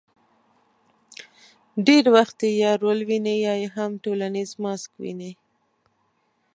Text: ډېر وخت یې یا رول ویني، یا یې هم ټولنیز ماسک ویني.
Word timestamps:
ډېر 1.87 2.05
وخت 2.15 2.37
یې 2.45 2.51
یا 2.63 2.71
رول 2.81 2.99
ویني، 3.09 3.35
یا 3.45 3.53
یې 3.61 3.67
هم 3.75 3.91
ټولنیز 4.03 4.49
ماسک 4.63 4.91
ویني. 5.01 5.31